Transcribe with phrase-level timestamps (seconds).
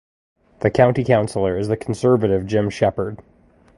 [0.61, 3.19] The county councilor is the Conservative Jim Sheppard.